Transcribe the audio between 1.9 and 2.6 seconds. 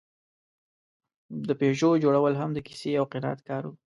جوړول هم د